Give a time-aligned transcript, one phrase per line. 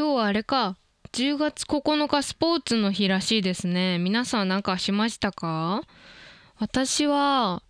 [0.00, 0.78] 今日はあれか。
[1.12, 3.98] 10月9日スポーツの日らしいですね。
[3.98, 5.82] 皆さん何かしましたか？
[6.58, 7.62] 私は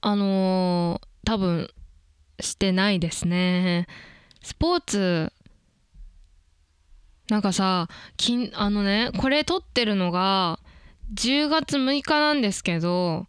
[0.00, 1.70] あのー、多分
[2.40, 3.86] してないですね。
[4.42, 5.32] スポーツ
[7.28, 7.86] なんかさ
[8.16, 10.58] きあのねこれ撮ってるのが
[11.14, 13.28] 10月6日なんですけど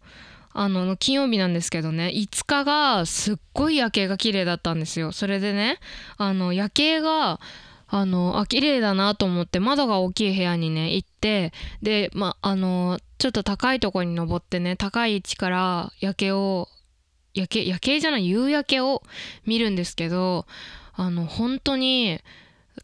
[0.52, 2.10] あの金曜日なんですけどね。
[2.12, 5.12] 5日がすっごい夜景が綺麗だったんですよ。
[5.12, 5.78] それでね
[6.16, 7.38] あの夜景が
[7.94, 16.68] あのあ綺麗だなと思って窓が大きい部屋にね行ってでまあのちょっと高いとこに登ってね高い位置から夜景を
[17.34, 19.02] 夜景夜景じゃない夕焼けを
[19.44, 20.46] 見るんですけど
[20.94, 22.18] あの本当に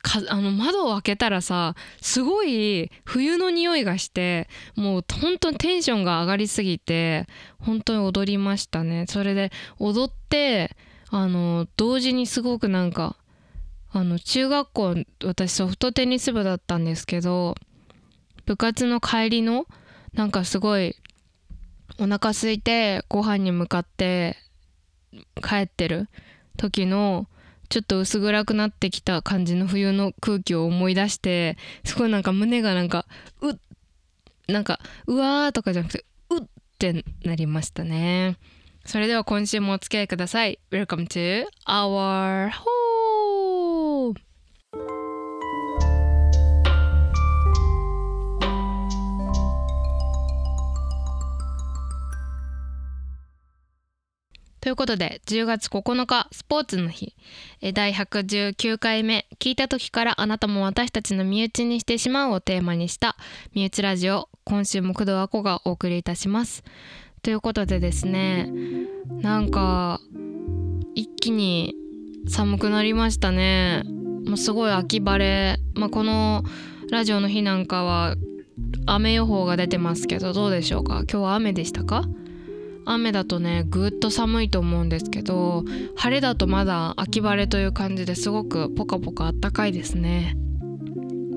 [0.03, 7.27] かあの窓を開けたらさすごい冬の匂いがしてもう本当にテンションが上がりすぎて
[7.59, 9.07] 本当に踊りましたね。
[9.09, 10.77] それで踊って
[11.09, 13.17] あの同時にすごくなんか
[13.91, 17.55] あの中学校私ソフトテニス部だったんですけど
[18.47, 19.67] 部活の帰りの
[20.13, 20.97] なんかすごい
[21.99, 24.37] お腹空いてご飯に向かって
[25.43, 26.09] 帰ってる
[26.57, 27.27] 時の
[27.69, 33.07] ちょっと薄暗くなってきた感じの冬の空気を思い出してすごいなんか胸がなんか
[33.41, 33.55] うっ
[34.49, 36.43] なんかうわーとかじゃなくてうっ
[36.79, 38.37] てなりましたね。
[38.85, 40.59] それでは今週もお付き合いください。
[40.71, 42.88] Welcome to our home!
[54.69, 57.15] ということで10月9日スポーツの日。
[57.73, 63.17] 第119回目聞いた時からあなたも私たちの身内にしてしまうをテーマにした
[63.55, 66.65] 身内ラジオ今週も工藤あこがお送りいたします。
[67.23, 68.53] ということでですね
[69.23, 70.03] なんか
[70.95, 71.75] 一気に
[72.29, 73.85] 寒くなりましたね。
[74.27, 76.45] もうすごい秋晴れ、まあ、この
[76.91, 78.17] ラジオの日なんかは
[78.85, 81.05] 雨予報が出てますけどどうでしょうか？
[81.11, 82.05] 今日は雨でしたか？
[82.91, 85.65] 雨だとねぐっと寒いと思うんですけど
[85.97, 90.37] 晴れだとまだ秋晴れという感じですごくポカポカあったかいですね。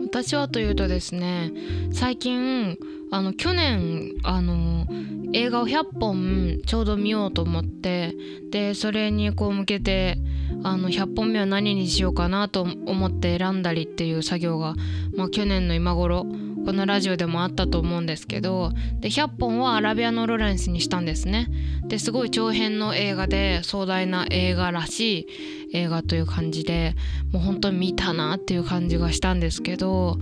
[0.04, 1.54] 私はというとですね
[1.94, 2.78] 最近
[3.12, 4.86] あの去年あの
[5.34, 8.14] 映画を100本ちょうど見ようと思って
[8.52, 10.18] でそれにこう向けて
[10.64, 14.76] あの100本目は何にしようかなと思って選んだりっていう作業が、
[15.16, 16.26] まあ、去年の今頃
[16.66, 21.48] このラジオでもあったと思うんですけどで100本はアラビアのロレンスにしたんですね。
[21.88, 25.28] ですごい長編の映画で壮大な映画らしい
[25.74, 26.96] 映画という感じで
[27.32, 30.18] もう本当に見たなっていう感じがしたんですけど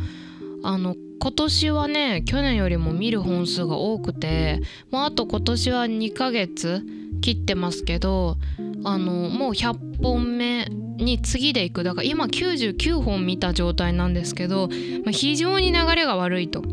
[0.64, 6.84] あの今年はね去年よりも見る本数が多くてもうあと今年は2ヶ月
[7.22, 8.38] 切ってますけど
[8.84, 11.84] あのもう100本目に次でいく。
[11.84, 14.70] だから今99本見た状態なんですけど、
[15.06, 16.64] ま、非常に流れが悪いと。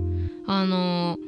[0.47, 1.19] あの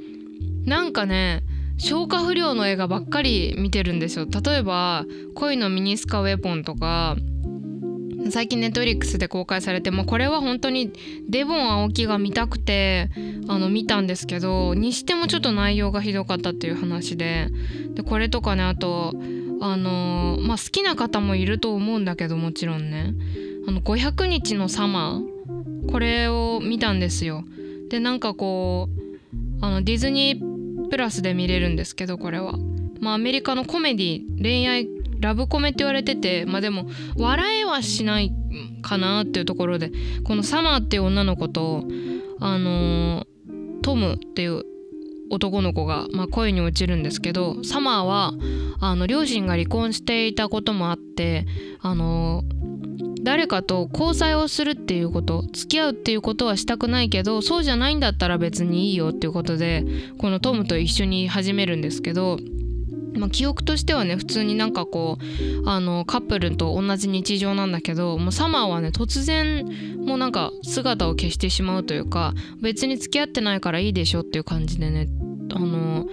[0.64, 1.42] なんかね
[1.76, 4.26] 消化不良の映画ばっかり見てるんですよ。
[4.26, 7.16] 例えば「恋のミニスカウェポン」とか
[8.30, 10.92] 最近ネットフリックスで公開されてもこれは本当に
[11.28, 13.10] デボン青木が見たくて
[13.48, 17.48] あの見たんですけどにしてもちょっと内容がひどかったっていう話で
[17.94, 19.14] でこれとかねあと
[19.60, 23.14] あの、まあ好きな方もいると思うんだけどもちろんね。
[23.66, 27.44] あの500日のサマーこれを見たんですよ。
[27.90, 32.54] でなんかこうあのディズニープラスで見れるんですけどこれは。
[33.00, 34.88] まあアメリカのコメディ恋愛
[35.20, 36.86] ラブコメって言われててまあでも
[37.16, 38.32] 笑えはしない
[38.82, 39.92] かなっていうところで
[40.24, 41.84] このサマーっていう女の子と
[42.40, 44.64] あのー、トムっていう
[45.30, 48.32] 男の子が、まあ、恋に落ちるんですけどサマーは
[48.80, 51.46] あの両親が離婚していたこともあって
[51.80, 52.44] あの
[53.22, 59.84] 誰かと交際をするっていうこと付き合うっていうことはしたくないけどそうじゃないんだったら別にいいよっていうことで
[60.18, 62.38] このトムと一緒に始めるんですけど
[63.14, 69.66] まあ、記憶としてはね普通になんかこうあのカップルと同じ日常なんだけどもうサマーはね突然
[70.04, 75.08] もうなんか姿を消してしまうというか別に付き合ってないからいいでしょっていう感じでね
[75.54, 76.06] あの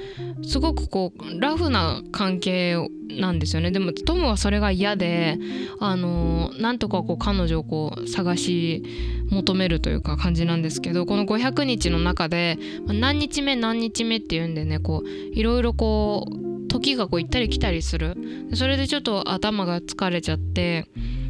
[0.44, 2.77] すごくこうラフな関係
[3.09, 3.71] なんですよね。
[3.71, 5.38] でもトムはそれが嫌で
[5.80, 8.83] あのなんとかこう彼女をこう探し
[9.30, 12.57] 求めるというか感じなんですけどこの500日の中で
[12.88, 16.44] 何日目何日目っていうんでねこういろいろこう
[16.80, 18.16] 時がこう行ったり来たりする。
[18.54, 20.88] それでちょっと頭が疲れちゃって。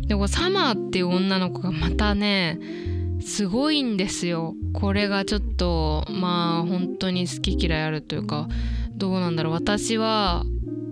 [0.08, 2.60] でこサマーっていう女の子がまたね
[3.22, 4.54] すごいんですよ。
[4.74, 8.48] これがちょっとまあ本当に好き嫌いあるというか
[8.96, 9.54] どうなんだろう。
[9.54, 10.44] 私は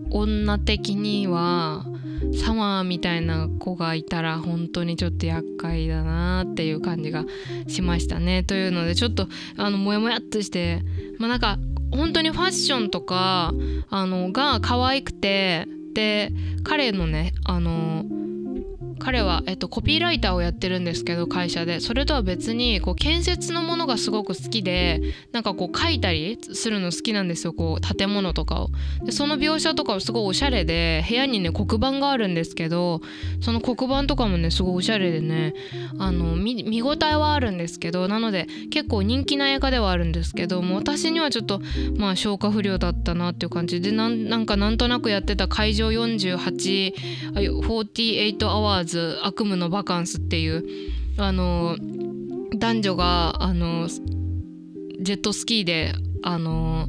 [0.10, 1.86] 女的には
[2.34, 7.26] サマーみたいな子がいたら本当にちょっと厄介だなっていう感じが
[7.68, 8.44] しましたね。
[8.44, 9.28] というのでちょっと
[9.58, 10.82] あのモヤモヤっとして
[11.20, 11.58] まあなんか
[11.96, 13.54] 本当にファッションとか
[13.90, 16.32] あのが可愛くてで
[16.64, 18.04] 彼のねあの
[19.04, 21.82] 彼は、えっと、コピーライターをやってるんですけど会社で。
[21.82, 25.02] それとは別にこう建設のものがすごく好きで
[25.34, 27.52] なんかこう書いたりするの好きなんですよ。
[27.52, 28.70] こう建物とかを。
[29.04, 33.02] でその描写とかすごいおしゃれで部屋にね黒板があるんですけど
[33.42, 35.54] その黒板とかもねすごいおしゃれでね
[36.00, 41.60] あの見見応えはあるんですけどなので結構人気な映画ではあるんですけども私にはちょっと
[41.98, 43.82] まあ消化不良だったなっていう感じ。
[43.82, 46.94] でなんなんかなんとなくやってた会場48
[47.34, 48.93] 48 hours ズ
[49.24, 50.64] 悪夢のバカンスっていう
[51.18, 51.78] あの
[52.56, 55.94] 男女があのジェットスキーで
[56.24, 56.88] あの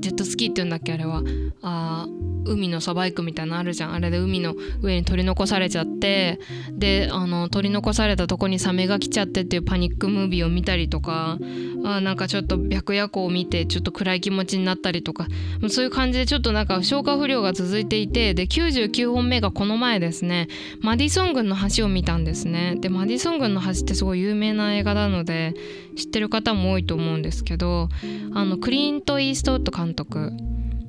[0.00, 1.22] ジェットスキーっていうんだっけあれは。
[1.62, 2.06] あ
[2.46, 3.94] 海のサバイクみたいなのあるじゃん。
[3.94, 6.40] あれで海の上に取り残されちゃって。
[6.72, 11.38] であの取り残されたとこにサメが来ちゃってっていうパニックムービーを見たりとか。
[11.84, 15.26] あなんかちょっと白夜行を見てちょっと暗い気持ちになったりとか。
[15.68, 18.34] そういう感じでちょっとなんか消化不良が続いていて。
[18.34, 20.48] で99本目がこの前ですね。
[20.80, 22.76] マディソン軍の橋を見たんですね。
[22.80, 25.54] でマディソン軍の橋ってすごい有名な映画なので
[25.96, 27.88] 知ってる方も多いと思うんですけど。
[28.34, 30.32] あのクリント・イーストウッド監督。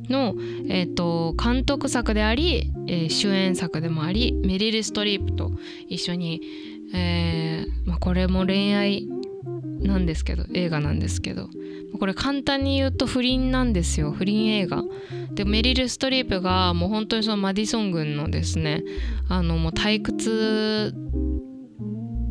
[0.09, 0.35] の、
[0.69, 5.51] えーと、監督作であり、えー、主演作でもありメリル・ストリープと
[5.87, 6.41] 一緒に、
[6.93, 9.07] えーまあ、これも恋愛
[9.79, 11.49] なんですけど映画なんですけど
[11.99, 14.11] これ簡単に言うと不倫なんですよ。
[14.11, 14.83] 不倫映画。
[15.33, 18.83] でメリル・ストリープがもう本当にそのマディソン軍のですね
[19.27, 20.93] あのもう退屈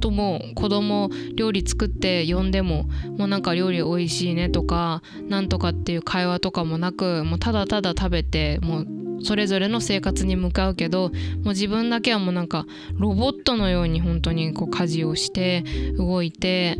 [0.08, 2.84] 夫も子供料理作って呼んでも
[3.16, 8.86] もうなんか料理おいしいねとかなんとかっていう会話とかもなくもうただただ食べてもう
[9.22, 11.10] それぞれの生活に向かうけども
[11.46, 12.66] う自分だけはもうなんか
[12.98, 15.64] ロボットのように本当にこう家事をして
[15.96, 16.76] 動いて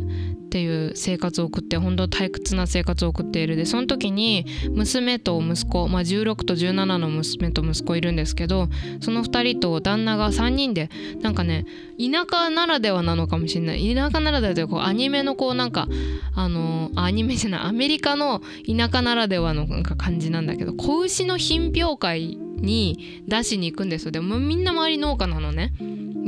[0.55, 3.57] っていう生活を送って本当退屈な生活を送っている。
[3.57, 8.69] でその時に娘と息子、まあ、16と17の娘と息子いるんですけど
[9.01, 11.65] その2人と旦那が3人でなんかね
[11.99, 13.93] 田舎ならではなのかもしれない。
[13.93, 15.89] 田舎ならではというかアニメのこうなんか
[16.33, 24.11] あのアニメじゃないアメリカの田舎ならではのなんか感じなんだけど子牛の品評会に出しに行くんですよ。
[24.11, 25.73] でもみんな周り農家なのね。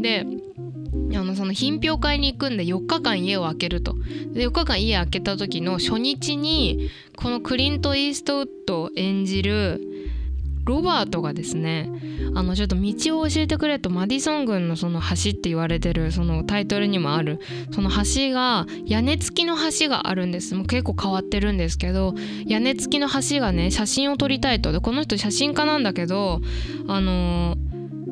[0.01, 0.25] で
[1.15, 3.95] あのその品評会に行くんで4日間家を空けると。
[4.33, 9.81] で4日間家空けた時の初日にこのクリント・イーストウッドを演じる
[10.67, 11.89] ロバートがですね
[12.35, 17.39] あのちょっと道を教えてくれとマディソン軍のその橋って言われてるそのタイトルにもある
[17.71, 20.53] その橋が屋根付きの橋があるんです。
[20.55, 22.13] もう結構変わってるんですけど
[22.45, 24.73] 屋根付きの橋がね写真を撮りたいと。
[24.73, 26.41] でこの人写真家なんだけど
[26.87, 27.66] あのー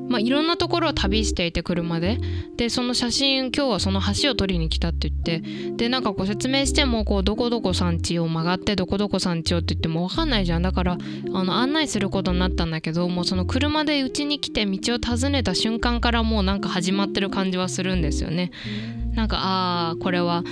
[0.08, 2.20] まあ、いろんなところを旅していて車で。
[2.58, 5.42] でその写真今日はその橋を撮りに来たって言って。
[5.76, 10.62] でなんかこう説明してもこうどこどこさん家を曲がってどこどこさん家をって言っても分かんないじゃん。
[10.62, 10.98] だから
[11.34, 18.52] あの案内することになったんだけどもうその車でうちに来て道を尋ねた瞬間からもうなんか始まってる感じはするんですよね。
[19.14, 20.44] なんかああこれは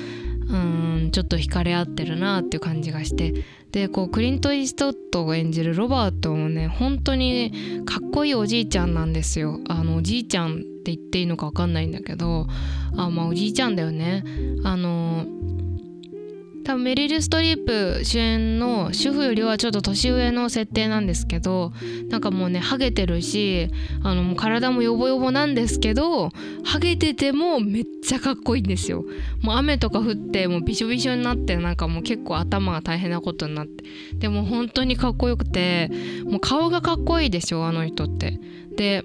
[0.50, 3.33] うんちょっと惹かれ合ってるなっていう感じがして。
[3.73, 9.59] でこうクリント・イーストウッドが演じるロバートもね本当にかっこいいおじいちゃんなんですよ。
[9.67, 12.45] あのおじいちゃんって言っていいのか分かんないんだけど
[12.95, 14.23] あまあおじいちゃんだよね。
[14.63, 15.25] あの
[16.63, 21.74] 多分メリル・ストリープ主演の主婦よりはちょっと年上の設定なんですけど
[22.10, 23.70] なんかもうねハゲてるし
[24.03, 26.29] あのもう体もヨボヨボなんですけど
[26.63, 29.03] ハゲててもめっちゃかっこいいんですよ。
[29.41, 33.84] もう雨とか降ってもうびしょびしょになってなんかもう結構頭が大変なことになって。
[34.15, 35.91] でも本当にかっこよくて
[36.25, 38.39] もう顔がかっこいいでしょあの人って。
[38.75, 39.03] で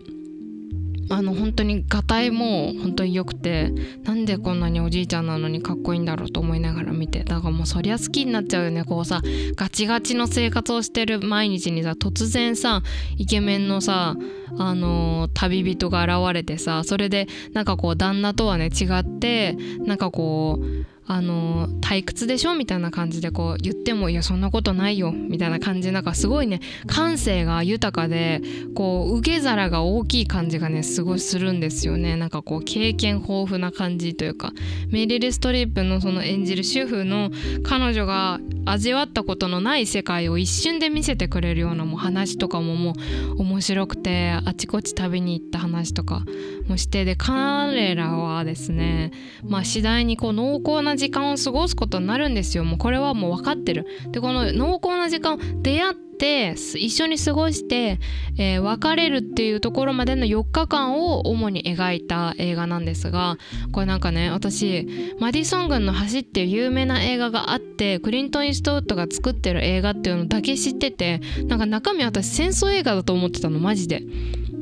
[1.11, 3.73] あの本当にがたいも本当に良くて
[4.05, 8.85] なんでこんなにおじいちゃんなのにかっこいいんだろうと思いながら見てだからもうそりゃ好きになっちゃうよね。
[8.85, 9.21] こうさ
[9.57, 12.83] ガチガチの生活をしてる毎日にさ突然さ
[13.17, 14.17] イケメンのさ
[14.57, 22.55] あの、旅人が現れてさそれでなんかこう旦那とはね違ってなんかこうあの退屈でしょ？
[22.55, 25.11] みたいな感じでこう言ってもいやそんなことないよ。
[25.11, 25.91] みたいな感じ。
[25.91, 28.43] なんかすごいね感性が豊かで
[28.75, 32.17] こう受け皿が大きい感じがねすごいするんですよね。
[32.17, 34.53] なんかこう経験豊富な感じというか。
[34.91, 37.31] メリル・ストリップのその演じる主婦の
[37.63, 42.93] 彼女が味わったことのない世界を一瞬で見せてくれるようなもう話とかもも
[43.37, 46.25] う面白くてあちこち旅に行った話とか
[46.69, 49.13] もしてで彼らはですね
[49.43, 52.65] まあ次第にこう濃厚な時間を過ごすことになるんですよ。
[52.65, 53.87] もうこれはもう分かってる。
[54.11, 58.01] でこの濃厚な時間出会って一緒に過ごして、
[58.37, 63.37] えー、別れるっていうところまでの4日間を主に描いた映画なんですが
[63.73, 74.03] これなんかね私マディソン軍の橋っていう有名な映画があってクリントン・イーストウッドが作ってる映画っていうのだけ知っててなんか中身私戦争映画だと思ってたのマジで。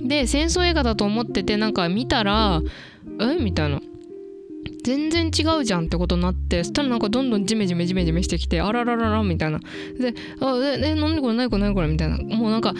[0.06, 2.62] で戦争映画だと思っててなんか見たら
[3.18, 3.42] え？
[3.42, 3.80] みたいな。
[4.86, 9.58] 全然違うじゃんってことになってそしたらなんかどんどんジメジメジメジメしてきてあららららみたいな。
[9.58, 12.18] であええなんでこれ何これ何これみたいな。
[12.18, 12.72] もうなんか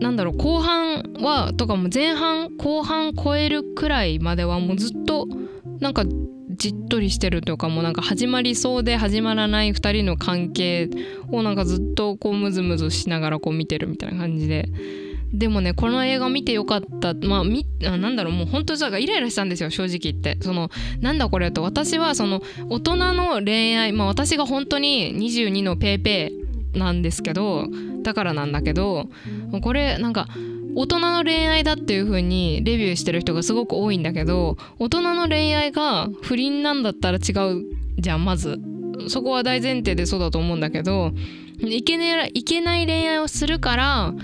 [0.00, 5.28] なんだろう後半はとかも前半後半超えるくらいまではもうずっと
[5.78, 6.02] なんか
[6.56, 10.90] じっとりしてるというかもうなんか始まりそうで始まらない2人の関係
[11.30, 14.68] をなんかずっとこうムズムズしながらこう見てるみたいな感じで。
[15.34, 17.12] でもねこの映画見てよかった。
[17.14, 20.38] まあみあなんだろうもう本当さイライラしたんですよ正直言って。
[20.40, 27.66] そのなんだこれと私はその大人の恋愛まあ私が本当に22のペーペーなんですけど
[28.02, 29.08] だからなんだけど
[29.62, 30.28] これなんか
[30.76, 37.64] 大人の恋愛だっていう風にレビューしてる人がすごく多いんだけど大人の恋愛が不倫なんだったら違う
[37.98, 38.58] じゃんまず。
[39.08, 41.12] そこは大前提でそうだと思うんだけど
[41.60, 44.14] いけ,、ね、いけない恋愛をするから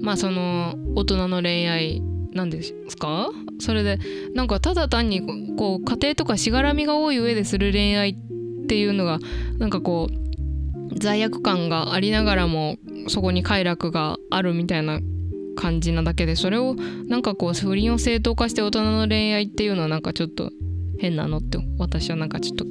[0.00, 2.02] まあその大人の恋愛
[2.32, 3.28] なんですか？
[3.58, 3.98] それで
[4.34, 5.20] なんかただ単に
[5.56, 9.18] こう家庭とかしがらみが多い上でする恋愛っていうのが
[9.58, 12.76] なんかこう罪悪感がありながらも
[13.08, 15.00] そこに快楽があるみたいな
[15.56, 20.50] 感じなだけでそれをなんかこう不倫を正当化して大人の恋愛っていうのはなんかちょっと
[20.98, 22.64] 変なのって私はなんかちょっと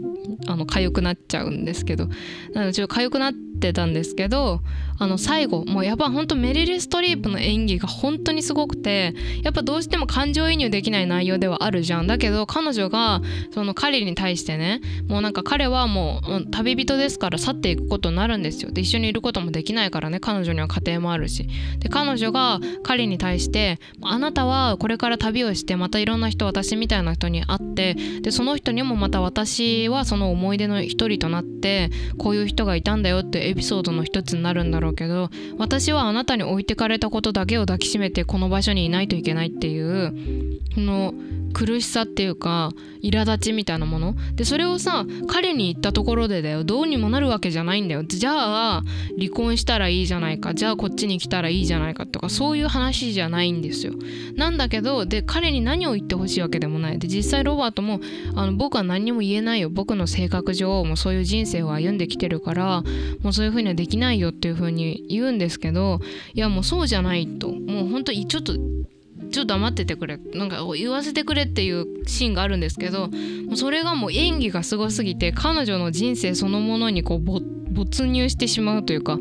[0.48, 2.08] あの痒くなっちゃうんですけど。
[2.54, 4.62] なのでちょっと痒くなってたんですけど
[5.00, 12.08] あの最後もうやっぱほんとメリル・ストリープの演技が本当にすごくてやっぱどうしても感情移入できない内容ではあるじゃん。
[12.08, 18.72] だけど彼女がその彼に対してねもうなんか彼はもう旅人ですから去っていくことになるんですよ。
[18.72, 21.48] で一緒にいることもできないからね彼女には家庭もあるし。
[21.80, 40.14] で彼女が彼に対してあなたはこれから旅をしてまたいろんな人私みたいな人に会ってでその人にもまた私はその思い出の一人となってこういう人がいたんだよってエピソードの一つになるんだろうけど私はあなたに置いてかれたことだけを抱きしめてこの場所にいないといけないっていう
[40.76, 41.14] この
[41.54, 42.72] 苦しさっていうか
[43.04, 44.16] 苛立ちみたいなもの。
[44.36, 46.64] でそれをさ彼に言ったところでだよ。
[46.64, 48.04] どうにもなるわけじゃないんだよ。
[48.04, 48.84] じゃあ
[49.18, 50.54] 離婚したらいいじゃないか。
[50.54, 53.94] じゃあこっちに来たらいいじゃないかとかそういう話じゃないんですよ。
[54.36, 57.00] なんだけどで彼に何を言ってほしいわけでもない。
[57.00, 58.00] で実際ロバートも
[58.36, 59.70] あの僕は何にも言えないよ。
[59.70, 62.84] 僕の性格上もうそういう人生を歩んできてるから
[63.22, 66.00] もうそういう風にはできないよっていう風に言うんですけど
[66.34, 67.50] いやもうそうじゃないと。
[67.50, 68.54] もう本当にちょっと
[69.32, 70.18] ちょっと黙っててくれ。
[70.34, 73.10] なんか言わせてくれっていうシーンがあるんですけど
[73.56, 79.18] それがもう演技がすごすぎて彼女の人生そのものにこう没入してしまうというか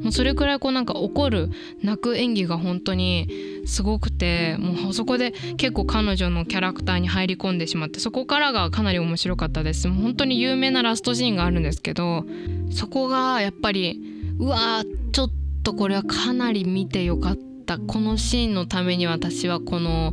[0.00, 1.50] もうそれくらいこうなんか怒る
[1.82, 3.28] 泣く演技が本当に
[3.64, 9.88] すごくてもうそこで結構彼女のキャラクターに入り込んでしまってそこからがかなり面白かったです。
[9.88, 12.24] もう本当に有名なラストシーンがあるんですけど
[12.70, 14.00] そこがやっぱり
[14.38, 15.30] うわーちょっ
[15.62, 17.51] とこれはかなり見てよかった。
[17.62, 20.12] ったこのシーンのために私はこの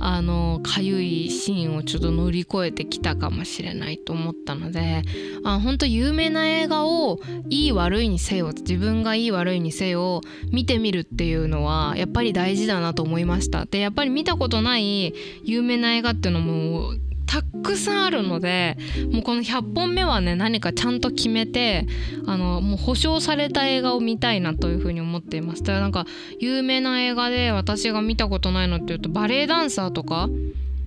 [0.00, 5.02] あのかゆいシーンをちょっと乗り越えてきたかもしれないと思ったので
[5.44, 7.18] あ本当有名な映画を
[7.50, 10.20] いい悪いにせよ自分がいい悪いにせよ
[10.52, 13.64] 見てみるっていうのはやっぱり大事だなと思いました。
[13.64, 16.92] でやっぱり見たことない有名な映画っていうのも
[17.28, 18.78] たくさんあるので
[19.12, 21.86] もうこの100本目はね何かちゃんと決めて
[22.26, 25.62] あのもう保証された映画を見たいなというふうに思っています。
[25.62, 26.06] だからなんか
[26.40, 30.28] 有名な映画で私が見たことないのっていうとバレエダンサーとか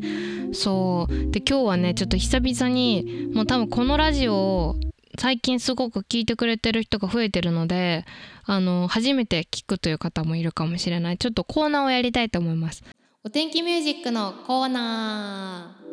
[0.54, 1.32] そう。
[1.32, 4.76] で今日はねちょっと久々にもう多分このラジオを
[5.20, 8.06] 最近すごく聞いてくれてる人が増えてるので
[8.46, 11.18] あの初めて聞くという方もいるかもしれない。
[11.18, 12.84] ちょっとコーナーをやりたいと思います。
[13.24, 15.88] お天気ミュージックのコーナー。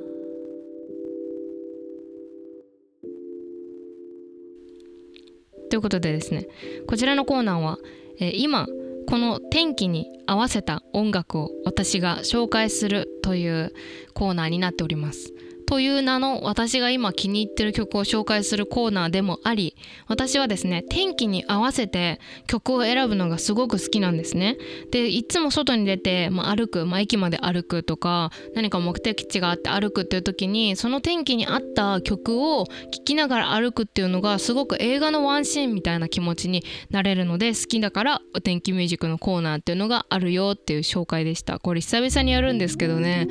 [5.70, 6.46] ということでですね
[6.86, 7.78] こちらのコーナーは、
[8.20, 8.68] えー、今
[9.08, 13.72] この天気に合わせた音楽を私が紹介するという
[14.14, 15.32] コーナーになっております。
[15.66, 24.56] という名の私が今気に入ってる曲を紹介するコーナーでもあり私はですね天気に合わせて曲を選ぶのがすごく好きなんですね。
[24.90, 41.58] でいつも外に出て、まあ、歩く、まあ、駅まで歩くとか何か目的地があって歩くっていう時にその天気に合った曲を聴きながら歩くっていうのがすごく映画のワンシーンみたいな気持ちになれるので好きだからお天気ミュージックのコーナーっていうのがあるよっていう紹介でした。
[41.58, 43.28] これ久々にやるんですけどね。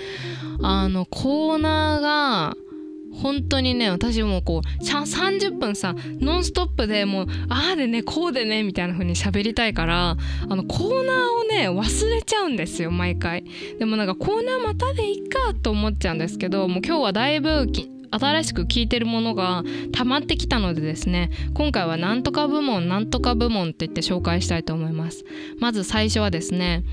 [0.61, 2.32] あのコーナーが
[3.13, 10.17] 本当にね私もこう30分さノンストップでもうああでねこうでねみたいな風に喋りたいから
[10.49, 13.43] あのコーナーをね忘れちゃうんですよ毎回。
[13.77, 17.67] でもなんかコーナーまたでいいかと思っちゃうんですけどもう今日はだいぶ
[18.11, 25.23] 新しく聞いてるものが溜まってきたのでですね今回はなんとか部門なんとか部門って言って紹介したいと思います。
[25.59, 26.83] まず最初はですね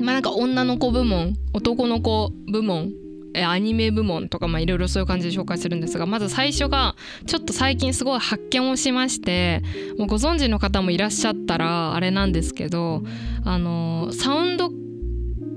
[0.00, 2.92] まあなんか女の子部門男の子部門
[3.34, 6.94] アニメ部門とかいろいろそういう感じで紹介するんですがまず最初が
[7.26, 9.62] ちょっと最近すごい発見をしまして
[9.98, 13.02] もうご存知の方もいらっしゃったらあれなんですけど
[13.44, 14.70] あのサウンド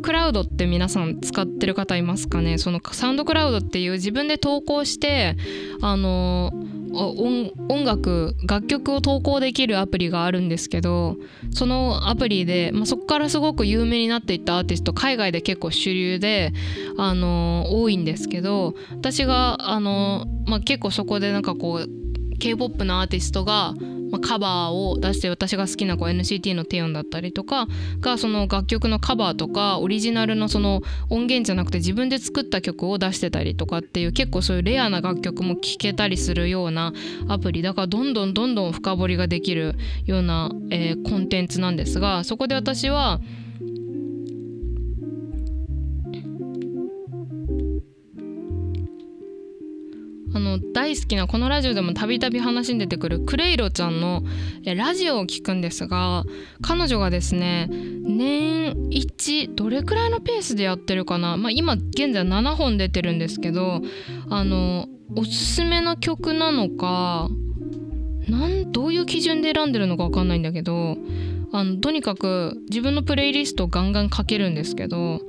[0.02, 2.60] クラウドって皆さん使ってる方いますかね？
[2.60, 5.36] そのサウンドクラウドっていう自分で投稿して
[5.82, 6.52] あの
[6.94, 11.18] 音楽楽曲を投稿できるアプリがあるんですけど
[11.52, 16.54] そのアプリで、まあ、そこからすごく有名になっていったアーティスト海外で結構主流で、
[16.98, 22.07] あの多いんですけど私が、あのまあ、結構そこでなんかこう
[22.40, 23.74] k p o p のアーティストが
[24.12, 27.68] まあ、カバーを出して私が好きなこう NCT のテヨンだったりとか
[28.00, 36.94] がその楽曲のカバーとかオリジナルのその音源じゃなくて自分で作った曲を出してたりとかっていう結構そういうレアな楽曲も聴けたりするような
[37.28, 37.62] アプリ。
[37.62, 43.20] だからどんどんどんどん深掘りができるような、えー、コンテンツなんですがそこで私は
[50.38, 54.22] あの大好きなこのラジオでもたびたび話に出てくるクレイロちゃんの
[54.64, 56.26] ラジオを聞くんですが
[56.62, 63.82] 彼女がですね年1どれくらいのペースでやってるかな、まあ、今現在7本出てるんですけど
[64.30, 67.30] あのおすすめの曲なのか
[68.30, 70.98] なんどういう基準で選んでるのか分かんないんだけど
[71.52, 75.20] あのとにかく自分のプレイリストをガンガンかけるんですけど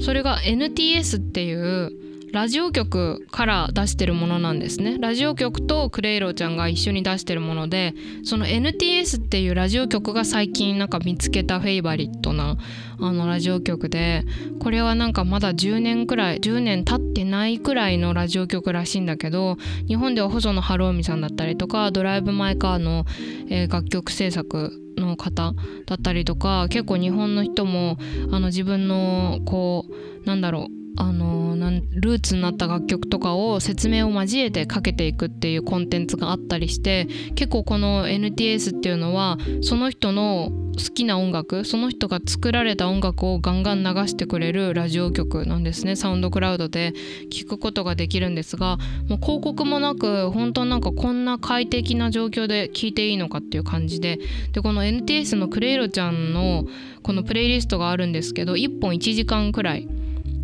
[0.00, 4.98] それが NTS っていうラジオ局から出してるものなんですね。
[4.98, 12.56] ラジオ局とクレイローちゃんが一緒に出してるものでその NTS っていうラジオ局が最近なんか見つけたフェイバリットな
[13.00, 14.24] あのラジオ局で
[14.60, 23.04] これはなんかまだ10年くらい10年経ってないくらいのラジオ局らしいんだけど日本では細野晴臣さんだったりとかドライブ・マイ・カーの、
[23.48, 25.54] えー、楽曲制作の方
[25.86, 27.96] だったりとか結構日本の人も
[28.32, 45.96] あの自分のこうなんだろうあのなんルーツになった楽曲とかを説明を交えてかけていくっていうコンテンツがあったりして結構この NTS っていうのはその人の好きな音楽その人が作られた音楽をガンガン流してくれるラジオ局なんですね。
[45.96, 46.92] サウンドクラウドで
[47.30, 54.18] 聞くことができるんですがもう広告もなく本当なんかこんな快適な状況で聞いていいのかっていう感じで。
[54.52, 56.64] でこの NTS のクレイロちゃんの
[57.02, 59.88] このプレイリストがあるんですけど1本1時間くらい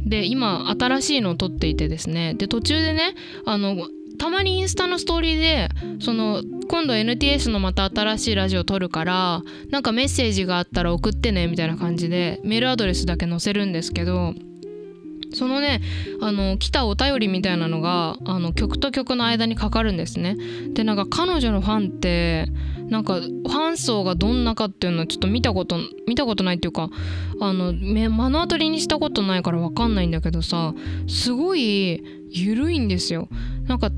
[0.05, 2.35] で今新しいのを撮っていてですね。
[2.35, 3.15] で途中でね
[3.47, 3.89] あの
[4.19, 5.69] たまにインスタのストーリーで
[6.01, 14.35] その今度 NTS のまた新しいラジオ撮るからなんかメッセージがあったら送ってねみたいな感じでメールアドレスだけ載せるんですけど
[15.35, 15.81] そのね
[16.21, 20.37] あの来たお便りみたいなのがあの曲と曲の間にかかるんですね。
[20.73, 22.49] でなんか彼女のファンって
[22.89, 26.91] なんかファン層がどんなかっていうのはちょっと見たこと見たことないっていうか
[27.41, 30.75] あの目の当たりにしたことないから分かんないんだけどさ
[31.07, 33.29] すごい緩いんですよ。
[33.67, 33.91] なんか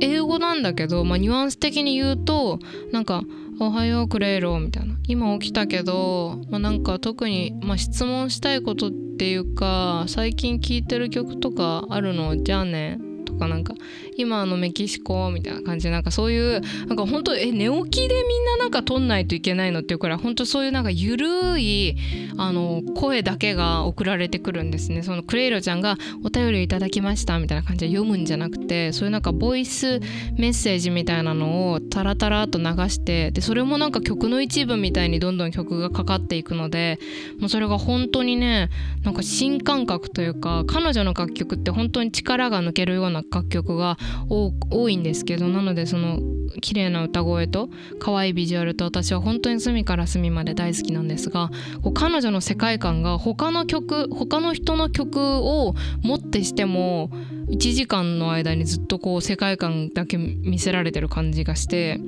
[0.00, 2.58] 英語なんだけど、まあ、ニュアンス的に言うと
[2.92, 3.22] なんか
[3.58, 12.42] 「おはようクレイロ」みたいな「今起きたけど、まあ、なんか特に、まあ、質問したいことっていうか最近聴いてる曲とかあるの？
[12.42, 13.74] じゃあねとかなんか
[14.16, 21.96] 今のメキシコみたいな感じでなんかそういうなんか本当え寝起きでみんななんか撮んないといけないのっていうくらい本当そういうなんかゆるい
[22.38, 25.02] あの声だけが送られてくるんですね。
[25.02, 30.00] そのクレイロちゃんがお便りいただきましたみたいな感じで読むんじゃなくてそういうなんかボイス
[30.36, 36.98] メッセージみたいなのをタラタラと流してでそれもなんか曲の一部みたいにどんどん曲がかかっていくので
[37.38, 38.70] もうそれが本当にね
[39.02, 43.98] なんか新感覚というか彼女の楽曲って本当に力が抜けるような楽曲が
[44.28, 46.20] 多いんですけどなのでその
[46.60, 51.50] 綺麗な歌声と可愛いビジュアルと私は本当に隅から隅まで大好きなんですが
[51.82, 57.10] こう彼女の世界観が他の曲他の人の曲をもってしても
[57.48, 62.00] 1時間の間にずっとこう世界観だけ見せられてる感じがして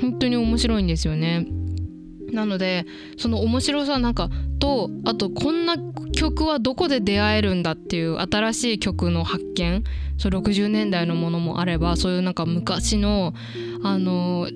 [0.00, 1.46] 本当に面白いんですよね。
[2.32, 5.76] なのでその面白さなんかとあとこんな
[6.12, 9.84] 曲はどこで出会えるんだっていう新しい曲の発見
[10.18, 13.34] そう60年代のものもあればそういうなんか昔の
[13.82, 14.48] あの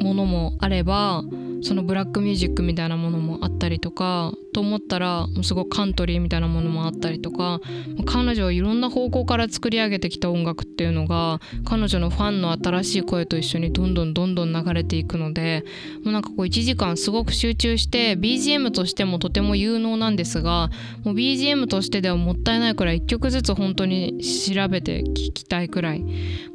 [0.00, 1.22] ものもあれば
[1.62, 7.60] そのブラックミュージックみたいなものもあったりとかと思ったらすごくカントリーみたいなものもあったりとか
[8.06, 15.64] 彼女はいろんな方向から作り上げてきた音楽っていうのが彼女のファンの新しい声と一緒にどんどんどんどん流れていくので
[16.02, 20.70] もうなんかこう1時間すごく集中して BGM としてもとても有能なんですが
[21.04, 26.00] もう BGM としてではもったいないくらい1曲ずつ本当に調べて聴きたいくらい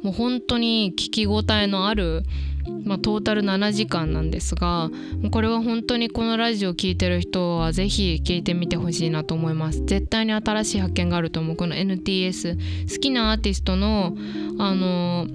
[0.02, 2.24] もう本当に聞き応えのある
[2.84, 4.90] まあ、トータル7時間なんですが
[5.30, 12.56] これは本当にこのラジオ聴いてる人は是非聴いてみてほしいなと思います絶対に新しい発見があると思うこの NTS
[12.90, 14.16] 好きなアーティストの
[14.58, 15.26] あの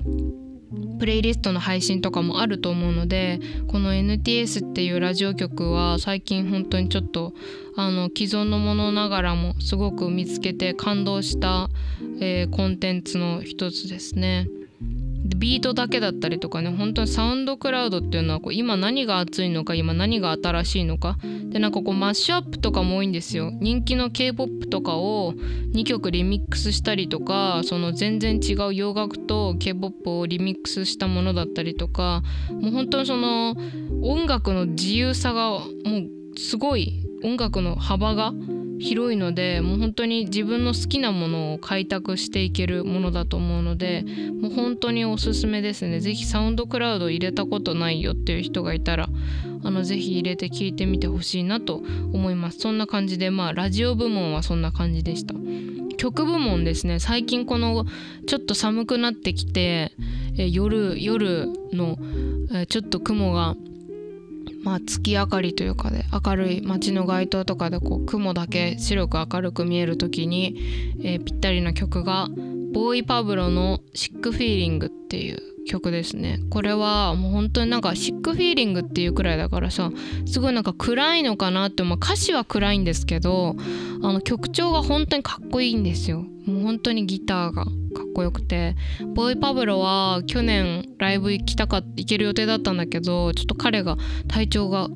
[1.00, 7.34] プレイリストの配信とかもあると思うのでこの NTS っていうラジオ局は最近本当にちょっと
[7.76, 11.70] あの既存のものながらもすごく見つけて感動した、
[12.20, 14.48] えー、コンテンツの一つですね。
[15.36, 21.18] ビートだけだったりとかね本当にサウンドクラウドっていうのはこう今何が熱いのか今何が新しいのか。
[21.50, 23.52] でなんかこうマッシュアップとかも多いんですよ。
[23.60, 25.34] 人気の K-POP とかを
[25.74, 33.56] 2曲リミックスしたりとかその全然違う洋楽と K-POP をリミックスしたものだったりとかもう本当にその
[34.02, 35.60] 音楽の自由さがも
[36.36, 38.34] うすごい音楽の幅が
[38.82, 44.04] 広いのでもう本当に自分の好きなものを開拓していけるものだと思うので
[44.42, 46.00] もう本当におすすめですね。
[46.00, 49.08] 是非サウンドクラウド入れたことないよっていう人がいたら
[49.64, 52.60] あのぜひ入れて聞いてみてほしいなと思います。
[52.60, 55.36] そんな感じでまあラジオ部門はそんな感じでした。
[55.98, 57.00] 曲部門ですね。
[57.00, 57.86] 最近この
[58.26, 59.92] ちょっと寒くなってきて
[60.38, 61.98] え夜夜の
[62.54, 63.56] えちょっと雲が
[64.64, 70.56] まあ、月明かりというかで明るい街の街灯とかでこう雲だけ白く明るく見える時に、
[71.04, 72.28] えー、ぴったりの曲が
[72.74, 76.40] ボーイ・パブロの「シック・フィーリング」っていう曲ですね。
[76.50, 79.92] これはもう本当になんかシックフィーリングっていうくらいだからさ
[80.26, 83.56] すごいなんか暗いのかなって、まあ、歌詞は暗いんですけど
[84.04, 86.26] あの曲調が本当にかっこいいんですよ。
[86.46, 87.74] もう本当にギターがかっ
[88.14, 88.76] こよくて。
[89.16, 93.98] ボーイ・パブロは去年ライブ行きたか行ける予定だったんだけどちょっと彼が
[94.28, 94.88] 体調が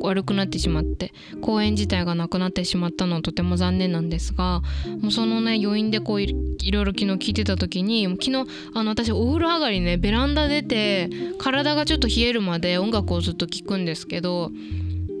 [0.00, 4.62] 悪くなってしまって公演自体がなくなってしまったのはとても残念なんですが
[5.00, 6.26] もうそのね余韻でこうい
[6.70, 14.50] ろいろ昨日聞いてた時に昨日あの私お風呂上がりねベランダ出て体がちょっと冷えるまで音楽をずっと聴くんですけど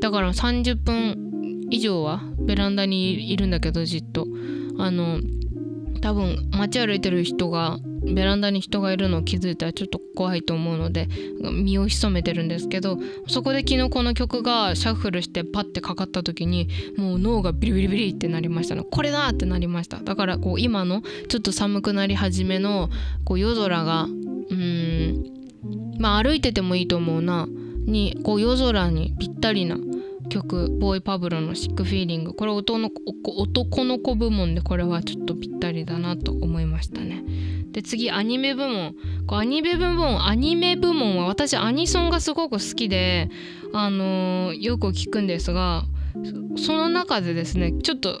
[0.00, 4.26] だから30分以上はベランダにいるんだけどじっと。
[4.80, 5.20] あの
[6.00, 11.08] 多分街歩いてる人がベランダに人がいるのを気づいたらちょっと怖いと思うので
[11.52, 18.84] 身を潜めてるんですけどそこで昨日この曲がシャッフルしてパッてかかった時にもう脳がビリビリビリってなりましたの。
[18.84, 19.98] これだってなりました。
[19.98, 22.88] だからこう今のちょっと寒くなり始めの
[23.24, 24.08] こう夜空がう
[24.54, 25.24] ん
[25.98, 27.46] まあ歩いててもいいと思うな。
[27.86, 29.76] にこう夜空にぴったりな
[30.30, 32.90] 曲ボーイ・パブロの「シック・フィーリング」これ男の
[33.36, 37.22] 男の子部門でこれはちょっとぴったりだなと思いましたね。
[37.72, 38.94] で次アニメ部門。
[39.26, 43.28] こうアニメ部門アニメ部門は私アニソンがすごく好きで
[43.74, 45.84] あのー、よく聞くんですが
[46.56, 48.20] その中でですねちょっと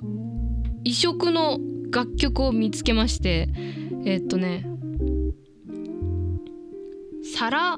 [0.84, 1.58] 異色の
[1.90, 3.48] 楽曲を見つけまして
[4.04, 4.66] えー、っとね
[7.22, 7.76] サラ。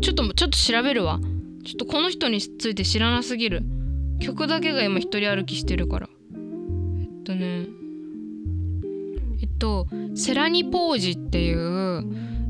[0.00, 1.20] ちょっとちょっと調べるわ。
[1.68, 3.62] ちょっとこの人について知らなすぎる。
[4.20, 6.08] 曲だけが今一人歩きしてるから。
[6.32, 7.66] えっとね。
[9.42, 11.58] えっとセラニポージっていう、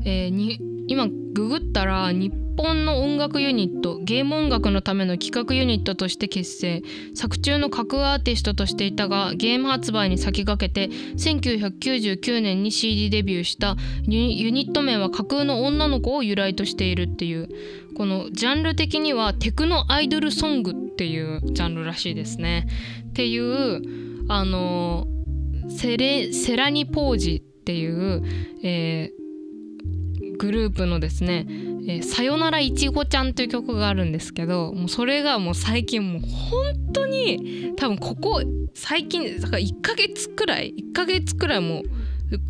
[0.05, 6.83] えー、に今ググったら日本の音楽ユニットゲーム音楽のための企画ユニットとして結成
[7.15, 17.47] 作中の架空アーティストとしていたがゲーム発売に先駆けて1999年に CD デビューしたユニット名は架空の女の子を由来としているっていう
[17.95, 22.67] このジャンル的にはテクノアイドルソングっていうジャンルらしいですね。
[23.09, 23.81] っていう
[24.29, 25.07] あの
[25.69, 28.23] セレセラニポージっていう、
[28.63, 31.47] えー、グループのですね
[31.95, 38.41] 「え、さよならいちごちゃん」という曲があるんですけどもうそれがもう最近もう本当に多分ここ
[38.73, 41.83] 最近だから1ヶ月くらい1ヶ月くらいもう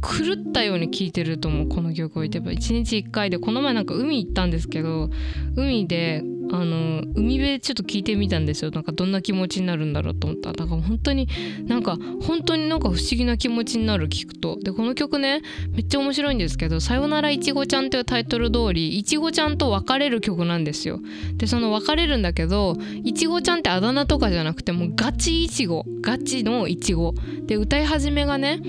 [0.01, 5.09] 狂ったように聴いてると思うこの曲を言ってば1日1回でこの前なんか海行ったんですけど
[5.55, 8.71] 海であの海辺でちょっと聞いてみたんですよ。
[8.71, 10.51] なんかどんな気持ちになるんだろうと思った。
[10.53, 11.27] なんか本当に
[11.67, 14.57] なんか本当になんか不思議な気持ちになる聞くと。
[14.59, 20.99] でこの曲ねめっちゃ面白いんですけど「さよならいちごちゃん」というタイトル通りいちごちゃんと別れる曲なんですよ。
[21.35, 27.13] でその別れるんだけどいちごちゃんってあだ名とかじゃなくてもうガチいちごガチのいちご
[27.45, 28.59] で歌い始めがね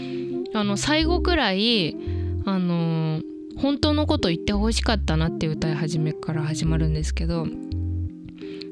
[0.52, 1.96] あの最後くらい
[2.44, 3.22] あの
[3.56, 7.46] 本当のこと言ってほしかったなって歌い始めから始まるんですけど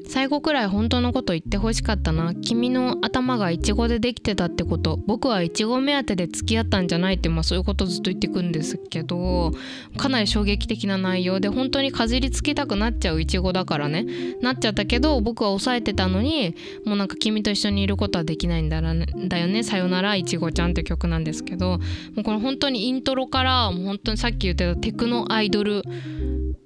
[0.09, 2.33] 最後くらい本当のこと言ってほしかったな。
[2.33, 4.97] 君の頭がイチゴでできてたってこと。
[5.05, 9.51] 僕はイチゴ目当てで付き合ったんじゃないって、まあ、そういうことずっと言ってくんですけど。
[9.97, 14.07] かなり衝撃的な内容で本当にかじりつきたくなっちゃうイチゴだからね。
[14.41, 19.61] なっちゃったけど僕は抑えてたのにもうなんか君と一緒にいることはできないんだら、ね、だよね。
[19.61, 21.77] さよならいちごちゃんって曲なんですけど。
[22.15, 25.83] もうこれ本当にイントロからもう本当にさっき言ってたテクノアイドル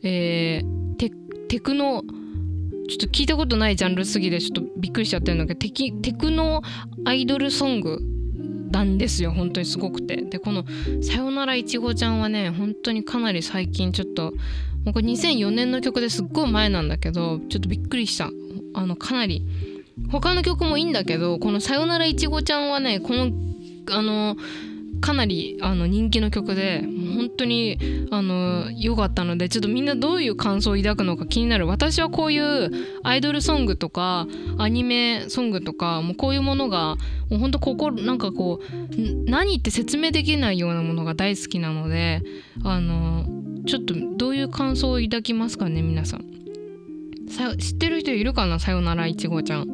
[0.02, 1.12] えー、テ
[1.50, 2.04] テクノ
[2.90, 6.62] ちょっと聞いたことないジャンルすぎてちょっとびっくりしちゃってるんだけどテキテクノ
[7.06, 8.00] アイドルソング
[8.72, 10.18] なんですよ本当にすごくて。
[10.18, 10.66] でこの
[11.02, 14.34] 「さよならいちごちゃん」はね本当にかなり最近ちょっと
[14.84, 18.30] もうこれ2004年の曲ですっごい前なんだけどちょっとびっくりした。
[18.74, 19.46] あのかなり。
[20.10, 23.32] 他の曲もいいんだけどこの「さよならいちごちゃん」はねこの
[23.92, 24.36] あの
[25.04, 27.78] かなりあの人気の曲で本当に
[28.10, 31.68] あの良かったのでちょっとみんなどういう感想を抱くのか気になる。
[31.68, 32.72] 私はこういう
[33.04, 36.96] アイドルソングとかアニメソングとかもうこういうものが
[37.30, 42.22] もう本当ここなんかこう何って説明できないようなものが大好きなので
[42.64, 43.26] あの
[43.68, 46.26] ちょっとどういう感想を抱きますかね皆さん。
[47.30, 48.60] さ知ってる人いるかな？
[48.60, 49.68] さよならいちごちゃん。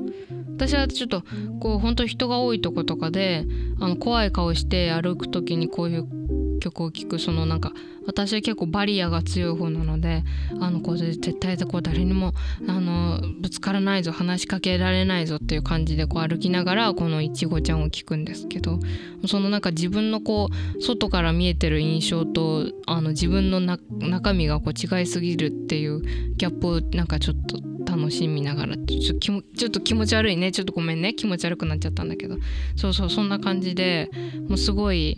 [0.60, 1.24] 私はちょっと
[1.62, 3.45] こう本当人が多いとことかで
[3.80, 7.72] あの怖い顔して歩く時にこういう曲を聴くそのなんか
[8.06, 10.26] 私は結構バリアが強い方なので
[10.60, 12.34] あのこう絶対こう誰にも
[12.67, 18.80] あのぶつからないぞ話しかけられないぞっていう感じでこう歩きながらこのいちごちゃんを聞くんですけど
[19.28, 26.02] そのなんか自分のこう外から見えてる印象とあの自分の中身がこう違いすぎるっていう
[26.36, 27.68] ギャップをなんかちょっと
[28.10, 30.52] 楽しみながらちょっとちょっと気持ち悪いね。
[30.52, 31.13] ちょっとごめんね。
[31.13, 32.38] 気持ち悪くなっちゃったんだけど。
[32.76, 34.10] そうそうそんな感じで
[34.48, 35.15] もうすごい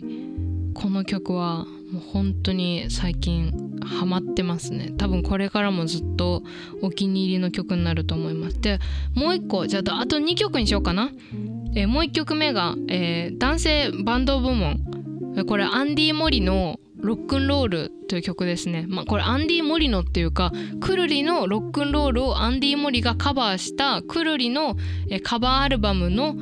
[0.74, 4.92] この曲はもう本当に最近ハマってますね。
[4.98, 6.42] 多分これからもずっと
[6.82, 8.60] お気に入りの曲になると思います。
[8.60, 8.78] で
[9.14, 11.10] もう一個じゃああと2曲にしようかな、
[11.74, 14.84] えー、もう1曲目が、えー、男性バンド部門。
[15.46, 18.86] これアンディ・モリのロックンロールという曲ですね。
[18.88, 24.76] まあ、これアンディ・モリノっていうかくるりのロックンロールをアンディ・モリがカバーしたくるりの
[25.22, 26.36] カバーアルバムの、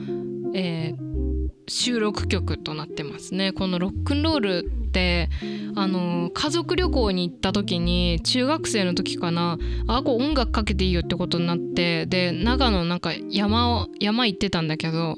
[0.55, 3.53] えー、収録曲となってますね。
[3.53, 5.31] このロックンロールって
[5.77, 15.16] あの家族旅行に行った時に中学生の時かなあこう音楽かけていいよってことになってで長野なんか山を山行ってたんだけど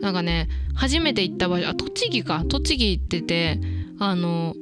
[0.00, 3.58] なんかね初めて行った場所あ栃木か栃木行ってて
[3.98, 4.54] あの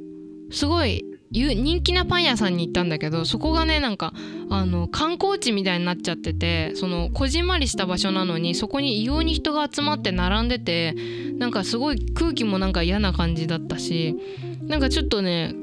[0.53, 4.13] すごい人気なパン屋さんに行ったんだけどそこがねなんか
[4.51, 10.93] あの観光地みたいになっちゃっててそのこじんまりした場所なのにそこに異様に人が集まって並んでて
[11.39, 14.15] なんかすごい空気もなんか嫌な感じだったし
[14.61, 15.55] なんかちょっとね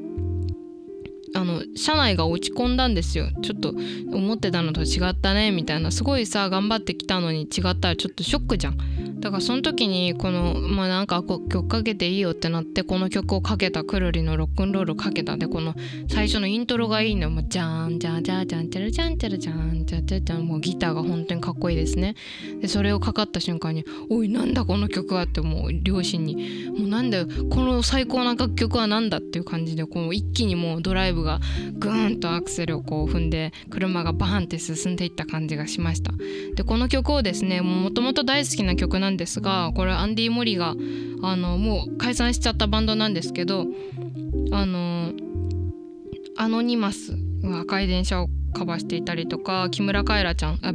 [1.35, 3.29] あの社内が落ち込んだんですよ。
[3.43, 3.75] ちょっと
[4.12, 5.90] 思ってたのと違ったねみたいな。
[5.90, 8.77] すごいさ頑張ってきたのに違ったらちょっとショックじゃん。
[9.21, 15.75] だからその時にこのまあなんか曲かけていいよってなってこの曲をかけたくるりのロックンロールかけたでこの
[16.09, 22.14] 最初のイントロがいいのもじゃんじゃーじゃーじゃんちゃらじゃんちゃらじゃんちゃちゃちゃんもうギターが本当にかっこいいですね。
[22.62, 26.37] でそれをかかった瞬間に「おいなんだこの曲は」ってもう両親に
[26.79, 31.40] 「もうなんだよこの最高な楽曲は何だ」っていう感じでこう一気にもうドライブが
[31.78, 36.12] グーンとアクセルをこう踏んで車がバーンって進んでいった感じがしました。
[36.54, 40.74] でこの曲をですねもともと大好きな曲なんですがこれ andymori が
[41.22, 43.66] あのもう解散しちゃったバンドなんですけど
[44.52, 45.12] あの
[46.37, 47.16] anonymass
[47.61, 50.72] 赤い電車をカバーしていたりとか木村カエラちゃんあ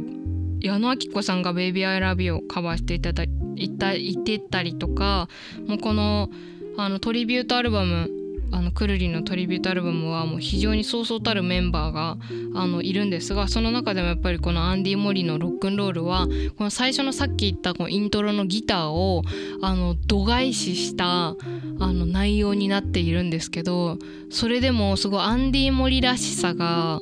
[0.60, 3.24] 矢野顕子さんが「Baby I Love You」をカバーしていただ
[3.56, 5.28] いたいてたりとか
[5.66, 6.30] もうこの
[6.78, 8.10] あのトリビュートアルバム
[8.52, 12.16] あのくるりのトリビュートアルバムはもう非常にそうそうたるメンバーが
[12.54, 19.22] あのいるんですがその中でもやっぱりこのアンディ・モリのロックンロールはこの最初のさっき言ったこのイントロのギターを
[19.62, 21.34] あの度外視したあ
[21.78, 23.98] の内容になっているんですけど
[24.30, 27.00] それでもすごいアンディ・モリらしさが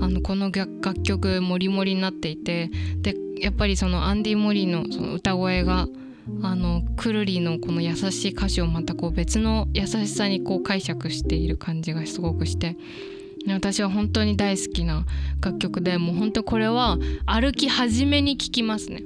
[0.00, 5.88] あのこの楽曲モリモリになっていてでやっぱりそのアンディ・モリのその歌声が
[6.42, 12.76] あのくるりのこの優しい歌詞をまたこう別の優しさにこう解釈している感じがすごくして
[13.46, 15.04] 私は本当に大好きな
[15.42, 19.02] 楽曲でもう本当これは歩き始めに聴きますね。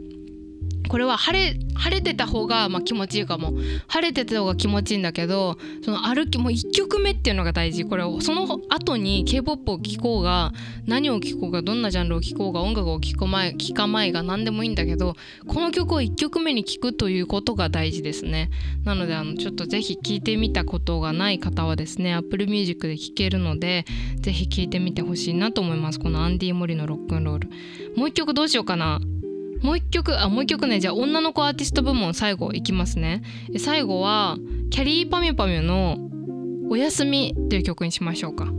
[0.89, 3.53] これは晴れ晴れてた方がまあ気持ちいいかも。
[3.87, 7.85] 晴れてた方が気持ちいいんだけどその歩きもう1曲目っていうのが大事。
[7.85, 10.53] これをその後に k p o p を聴こうが
[10.87, 15.15] 何を聴こうがどんなジャンルを聴こうが音楽を聴こまい聴かまいが何でもいいんだけど
[15.47, 18.51] この曲を1曲目に聴くということが大事ですね。
[18.85, 23.85] なのであのちょっとぜひ聴いてみたことがない方はですね Apple Music で聴けるので
[24.17, 26.01] ぜひ聴いてみてほしいなと思います。
[26.01, 27.51] このアンディ・モリのロックンロール。
[27.97, 29.01] もう一曲どうしようかな。
[29.63, 30.81] もう一曲あもう一曲ね。
[30.81, 33.23] じゃあ女の子アーティスト部門最後いきますね。
[33.59, 34.37] 最後は
[34.71, 35.99] キャリーパミュパミュの
[36.71, 38.53] 「おやすみ」という曲にしましょうか。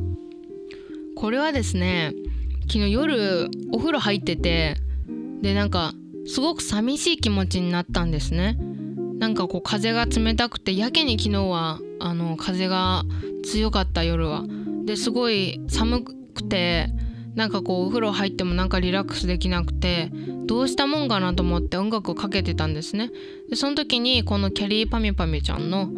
[1.16, 2.14] これはですね
[2.68, 4.76] 昨日夜お風呂入ってて
[5.42, 5.94] でなんか
[6.26, 8.58] すごく寂しい気持ちになったんですね。
[9.20, 13.04] なんかこう風が冷たくてやけに昨日はあの風が
[13.44, 14.46] 強かった夜は。
[14.86, 16.88] ですごい寒くて
[17.40, 20.12] なんかこうお風呂入ってもなんかリラックスできなくて
[20.46, 23.12] どうしたもんかなと思って音楽をかけてたんですね。
[23.50, 25.90] でその時にこのキャリーパミュパミュちゃんの、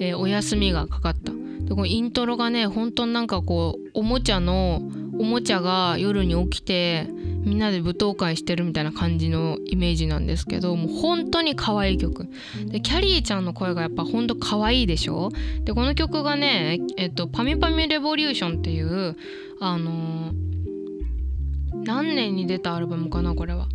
[0.00, 1.32] えー、お休みがかかった。
[1.32, 4.80] でこのイントロがね本当なんかこうおもちゃの
[5.18, 7.06] おもちゃが夜に起きて
[7.44, 12.26] みんなで舞踏会してるみたいな感じのイメージなんですけどもう本当に可愛い曲。
[12.68, 15.30] でキャリーちゃんの声がやっぱほんと可愛いでしょ？
[15.64, 19.14] でこの曲がねえっとパミパミレボリューションっていう
[19.60, 20.55] あのー
[21.86, 23.68] 何年に出たアルバムかなこれは、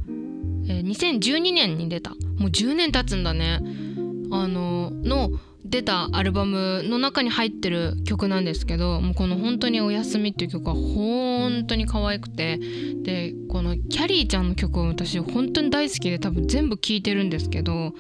[0.68, 2.12] えー、2012年に出た。
[2.38, 3.62] もう10年経つんだね。
[4.32, 5.30] あのの
[5.66, 12.60] 出たアルバムの中に入ってる曲なんですけどもうこの「本当におやすみ」っていう曲は本当に可愛くて。
[13.04, 17.94] でこのキャリーちゃんの曲を私本当に大好きで多分全部聴いてるんですけど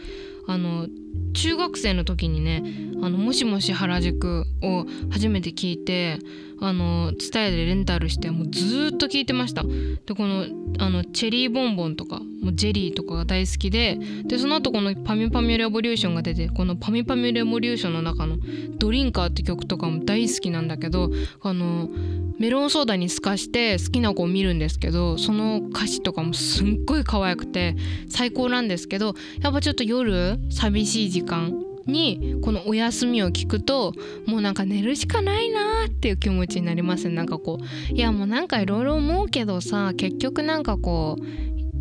[0.48, 0.88] あの
[1.34, 2.64] 中学生の時にね
[3.02, 6.20] 「あのもしもし原宿」を初めて聞いて
[6.60, 9.64] あの TSUTAYA でレンタルしてもうずっと聞いてました。
[9.64, 10.46] でこの
[10.78, 18.38] あのチェリーボンボンとかもうジェリーとかが大好きででその後このパミュパミュレボリューションが出てこのパミュパミュレボリューションの中の
[18.78, 21.90] ドリンカーって曲とかも大好きなんだけどあの
[22.38, 27.76] メロンソーダに透かして好きな子を見るんですけどその歌詞とかもすっごい可愛くて
[28.10, 31.54] 最高なんですけどやっぱちょっと夜寂しい時間
[31.86, 33.94] にこのお休みを聞くと
[34.26, 37.16] もうなんか寝るしかないなっていう気持ちになりますね。
[37.16, 41.24] なんかこういやもうなんかいろいろ思うけどさ結局なんかこう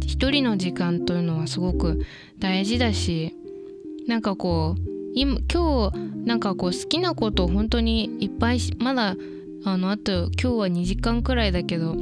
[0.06, 2.04] 一人の時間というのはすごく
[2.38, 3.34] 大事だし
[4.06, 4.80] なんかこう
[5.14, 9.16] 今今日なんかこう好きなことを本当にいっぱいまだ
[9.64, 11.96] あのあと今日は2時間くらいだけど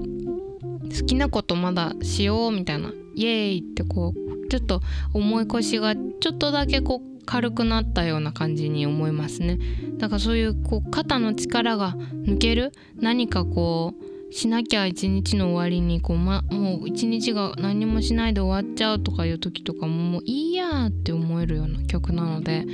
[0.97, 2.93] 好きなことまだしようみたいな。
[3.15, 4.81] イエーイってこうちょっと
[5.13, 9.59] 思い越しがちょっとだけこう軽くなったような感じに思いますね。
[9.99, 22.67] だからそういうこう肩の力が抜ける何かこうしなきゃ一日の終わりにこう、ま、もう一日が何もしないで終わっちゃうとかいう時とかももういいやって思えるような曲なので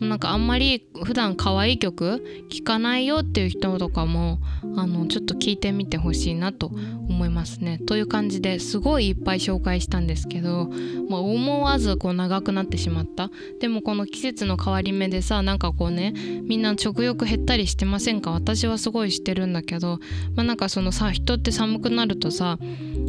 [0.00, 4.38] なんかあんまり普段可愛い曲聴かないよっていう人とかも
[4.76, 7.78] あのちょっと聞いてみてほしいなと思いますね。
[7.78, 10.70] という感じですごいいっぱい紹介したんですけど、
[11.08, 16.12] まあ、思わずこう長くなってしまったでもこの季節の変わり目でさなんかこうね
[16.44, 18.30] みんな食欲減ったりしてませんか？
[18.30, 19.98] 私はすごいしてるんだけど
[20.36, 22.58] まあなんかそのさ人って寒くなるとさ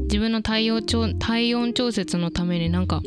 [0.04, 3.02] 自分の体温体温調節のためになんか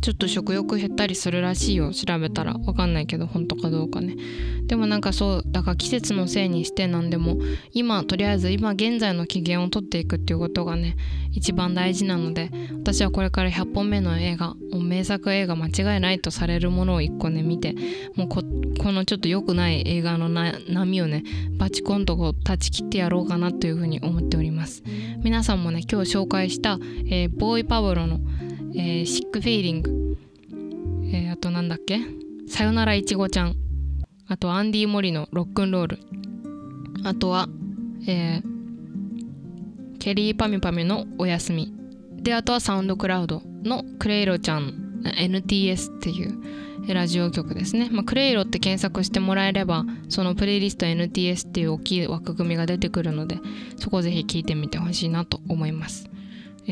[0.00, 1.92] ちょっと食欲減ったりするらしいよ。
[1.92, 2.54] 調べたら。
[2.54, 4.16] わかんないけど本当かどうかね。
[4.66, 7.36] でもなんかそうだから季節のせいにしてなんでも
[7.72, 10.96] 今とりあえず今現在の機嫌をとっていくっていうことがね
[11.32, 17.76] 一番大事なので私はこれから100本目の映画名作映画間違いないとされるものを1個ね見て
[18.16, 21.22] もうこのちょっと良くない映画の波をね
[21.58, 24.82] バチコンとこう断ち切ってやろうかなというふうに思っております。
[25.22, 28.20] 皆さんもね今日紹介した、えー、ボーイパブロの
[28.76, 30.18] 「えー、シックフィーリング、
[31.12, 32.00] えー、あとなんだっけ？
[32.48, 33.56] さよならいちごちゃん。
[34.28, 35.98] あとアンディ・モリのロックンロール。
[37.04, 37.48] あとは、
[38.06, 41.72] えー、ケリーパミパミのおやすみ。
[42.12, 44.82] であとはサウンドクラウドのクレイロちゃん。
[45.18, 53.38] NTS っていうラジオ局ですね、まあ、クレイロって検索してもらえればそのプレイリスト NTS っていう大きい枠組みが出てくるので
[53.76, 56.10] そこぜひ聞いてみてほしいなと思います。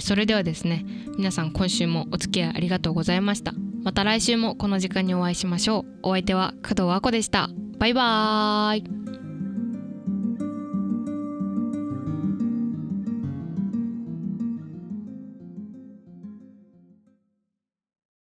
[0.00, 0.84] それではですね
[1.16, 3.52] 皆さん今週もお付き合いありがとうございました。
[3.82, 5.84] また来週もこの時間にお会いしましょう。
[6.02, 7.50] お相手は工藤和子でした。
[7.78, 9.03] バイバーイ。